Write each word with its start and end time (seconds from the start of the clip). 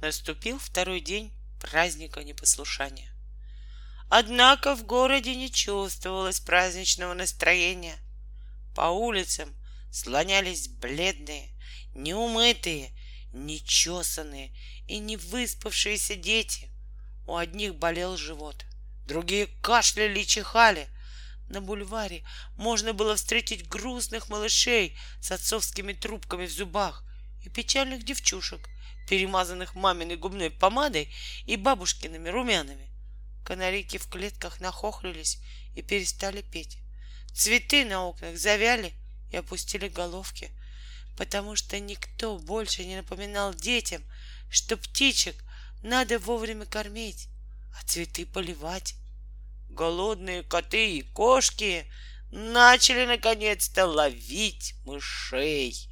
Наступил 0.00 0.58
второй 0.58 1.02
день 1.02 1.30
праздника 1.60 2.24
непослушания. 2.24 3.12
Однако 4.08 4.74
в 4.74 4.84
городе 4.84 5.36
не 5.36 5.50
чувствовалось 5.50 6.40
праздничного 6.40 7.12
настроения. 7.12 7.98
По 8.74 8.88
улицам 8.88 9.54
слонялись 9.92 10.68
бледные, 10.68 11.50
неумытые, 11.94 12.92
нечесанные 13.34 14.56
и 14.88 14.98
не 14.98 15.18
выспавшиеся 15.18 16.16
дети. 16.16 16.70
У 17.26 17.36
одних 17.36 17.74
болел 17.74 18.16
живот, 18.16 18.64
другие 19.06 19.48
кашляли 19.60 20.20
и 20.20 20.26
чихали. 20.26 20.88
На 21.50 21.60
бульваре 21.60 22.24
можно 22.56 22.94
было 22.94 23.16
встретить 23.16 23.68
грустных 23.68 24.30
малышей 24.30 24.96
с 25.20 25.30
отцовскими 25.30 25.92
трубками 25.92 26.46
в 26.46 26.52
зубах 26.52 27.04
и 27.44 27.50
печальных 27.50 28.04
девчушек, 28.04 28.68
перемазанных 29.10 29.74
маминой 29.74 30.16
губной 30.16 30.50
помадой 30.50 31.12
и 31.44 31.56
бабушкиными 31.56 32.28
румянами. 32.28 32.88
Канарейки 33.44 33.98
в 33.98 34.08
клетках 34.08 34.60
нахохлились 34.60 35.40
и 35.74 35.82
перестали 35.82 36.42
петь. 36.42 36.78
Цветы 37.34 37.84
на 37.84 38.06
окнах 38.06 38.38
завяли 38.38 38.92
и 39.32 39.36
опустили 39.36 39.88
головки, 39.88 40.52
потому 41.16 41.56
что 41.56 41.80
никто 41.80 42.38
больше 42.38 42.84
не 42.84 42.94
напоминал 42.94 43.52
детям, 43.52 44.00
что 44.48 44.76
птичек 44.76 45.34
надо 45.82 46.20
вовремя 46.20 46.64
кормить, 46.64 47.26
а 47.76 47.84
цветы 47.84 48.26
поливать. 48.26 48.94
Голодные 49.70 50.44
коты 50.44 50.98
и 50.98 51.02
кошки 51.02 51.90
начали 52.30 53.06
наконец-то 53.06 53.86
ловить 53.86 54.76
мышей. 54.84 55.89